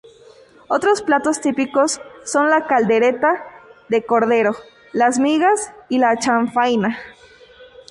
Otros 0.67 1.03
platos 1.03 1.41
típicos 1.41 2.01
son 2.25 2.49
la 2.49 2.65
caldereta 2.65 3.45
de 3.87 4.03
cordero, 4.03 4.55
las 4.93 5.19
migas 5.19 5.71
y 5.89 5.99
la 5.99 6.17
chanfaina. 6.17 6.97